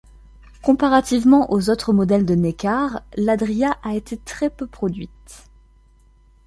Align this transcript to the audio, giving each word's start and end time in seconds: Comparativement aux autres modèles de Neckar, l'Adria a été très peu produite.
Comparativement 0.63 1.51
aux 1.53 1.69
autres 1.69 1.93
modèles 1.93 2.25
de 2.25 2.33
Neckar, 2.33 3.03
l'Adria 3.17 3.77
a 3.83 3.93
été 3.93 4.17
très 4.17 4.49
peu 4.49 4.65
produite. 4.65 5.47